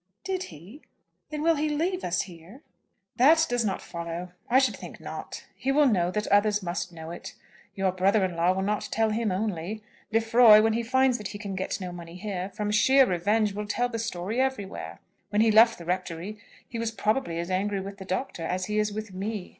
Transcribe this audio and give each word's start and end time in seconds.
"Did 0.23 0.45
he? 0.45 0.81
Then 1.29 1.43
will 1.43 1.57
he 1.57 1.69
leave 1.69 2.03
us 2.03 2.23
here?" 2.23 2.63
"That 3.17 3.45
does 3.47 3.63
not 3.63 3.83
follow. 3.83 4.31
I 4.49 4.57
should 4.57 4.75
think 4.75 4.99
not. 4.99 5.45
He 5.55 5.71
will 5.71 5.85
know 5.85 6.09
that 6.09 6.25
others 6.29 6.63
must 6.63 6.91
know 6.91 7.11
it. 7.11 7.35
Your 7.75 7.91
brother 7.91 8.25
in 8.25 8.35
law 8.35 8.51
will 8.53 8.63
not 8.63 8.89
tell 8.91 9.11
him 9.11 9.31
only. 9.31 9.83
Lefroy, 10.11 10.59
when 10.59 10.73
he 10.73 10.81
finds 10.81 11.19
that 11.19 11.27
he 11.27 11.37
can 11.37 11.53
get 11.53 11.79
no 11.79 11.91
money 11.91 12.15
here, 12.15 12.49
from 12.55 12.71
sheer 12.71 13.05
revenge 13.05 13.53
will 13.53 13.67
tell 13.67 13.89
the 13.89 13.99
story 13.99 14.41
everywhere. 14.41 15.01
When 15.29 15.41
he 15.43 15.51
left 15.51 15.77
the 15.77 15.85
rectory, 15.85 16.39
he 16.67 16.79
was 16.79 16.89
probably 16.89 17.37
as 17.37 17.51
angry 17.51 17.79
with 17.79 17.99
the 17.99 18.03
Doctor 18.05 18.41
as 18.41 18.65
he 18.65 18.79
is 18.79 18.91
with 18.91 19.13
me. 19.13 19.49